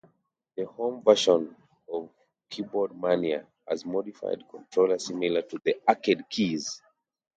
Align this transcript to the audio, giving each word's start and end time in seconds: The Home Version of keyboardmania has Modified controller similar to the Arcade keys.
The 0.57 0.65
Home 0.65 1.03
Version 1.03 1.55
of 1.87 2.09
keyboardmania 2.49 3.45
has 3.67 3.85
Modified 3.85 4.43
controller 4.49 4.97
similar 4.97 5.43
to 5.43 5.61
the 5.63 5.79
Arcade 5.87 6.27
keys. 6.27 6.81